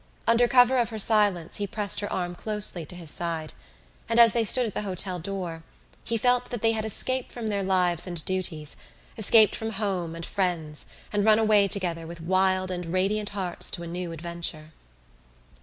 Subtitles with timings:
[0.25, 3.53] Under cover of her silence he pressed her arm closely to his side;
[4.09, 5.61] and, as they stood at the hotel door,
[6.03, 8.77] he felt that they had escaped from their lives and duties,
[9.15, 13.83] escaped from home and friends and run away together with wild and radiant hearts to
[13.83, 14.71] a new adventure.